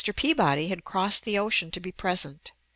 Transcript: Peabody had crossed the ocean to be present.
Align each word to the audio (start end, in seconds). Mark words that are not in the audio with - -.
Peabody 0.15 0.69
had 0.69 0.83
crossed 0.83 1.25
the 1.25 1.37
ocean 1.37 1.69
to 1.69 1.79
be 1.79 1.91
present. 1.91 2.53